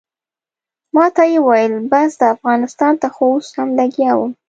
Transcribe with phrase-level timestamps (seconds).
[0.95, 4.31] ماته یې وویل بس ده افغانستان ته خو اوس هم لګیا وم.